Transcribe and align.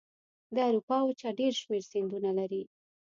د 0.55 0.57
اروپا 0.67 0.97
وچه 1.03 1.29
ډېر 1.39 1.53
شمیر 1.61 1.83
سیندونه 1.91 2.31
لري. 2.39 2.63